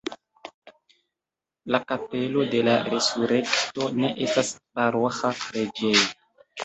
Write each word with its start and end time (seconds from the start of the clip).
La 1.75 1.81
Kapelo 1.91 2.45
de 2.55 2.63
la 2.69 2.73
Resurekto 2.87 3.91
ne 4.01 4.13
estas 4.29 4.51
paroĥa 4.81 5.33
preĝejo. 5.43 6.09